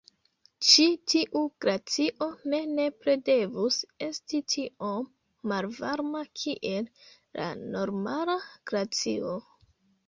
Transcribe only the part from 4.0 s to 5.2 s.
esti tiom